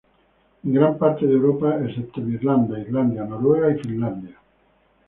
En 0.63 0.73
gran 0.73 0.97
parte 0.97 1.27
de 1.27 1.33
Europa 1.33 1.75
excepto 1.85 2.21
en 2.21 2.33
Irlanda, 2.33 2.79
Islandia, 2.79 3.23
Noruega 3.23 3.69
y 3.69 3.77
Finlandia. 3.77 4.35